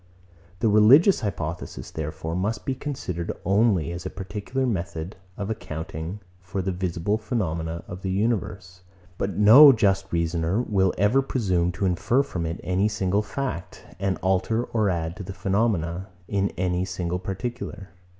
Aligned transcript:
The 0.61 0.67
religious 0.67 1.19
hypothesis, 1.19 1.91
therefore, 1.91 2.33
must 2.35 2.65
be 2.65 2.73
considered 2.73 3.31
only 3.45 3.91
as 3.91 4.03
a 4.03 4.09
particular 4.09 4.65
method 4.65 5.15
of 5.37 5.51
accounting 5.51 6.21
for 6.39 6.63
the 6.63 6.71
visible 6.71 7.19
phenomena 7.19 7.83
of 7.87 8.01
the 8.01 8.09
universe: 8.09 8.81
but 9.19 9.37
no 9.37 9.71
just 9.71 10.11
reasoner 10.11 10.59
will 10.59 10.91
ever 10.97 11.21
presume 11.21 11.71
to 11.73 11.85
infer 11.85 12.23
from 12.23 12.47
it 12.47 12.59
any 12.63 12.87
single 12.87 13.21
fact, 13.21 13.85
and 13.99 14.17
alter 14.23 14.63
or 14.63 14.89
add 14.89 15.15
to 15.17 15.23
the 15.23 15.33
phenomena, 15.33 16.07
in 16.27 16.49
any 16.57 16.83
single 16.83 17.19
particular. 17.19 17.89